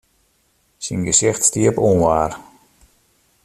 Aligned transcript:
Syn 0.83 1.01
gesicht 1.07 1.43
stie 1.47 1.67
op 1.71 1.77
ûnwaar. 1.89 2.31